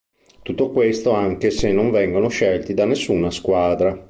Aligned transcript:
Tutto 0.41 0.71
questo 0.71 1.11
anche 1.11 1.51
se 1.51 1.71
non 1.71 1.91
vengono 1.91 2.27
scelti 2.27 2.73
da 2.73 2.85
nessuna 2.85 3.29
squadra. 3.29 3.95